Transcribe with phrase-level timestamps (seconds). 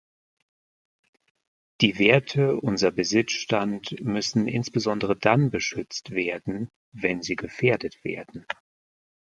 [1.81, 8.47] Die Werte unser Besitzstand müssen insbesondere dann beschützt werden, wenn sie gefährdet werden.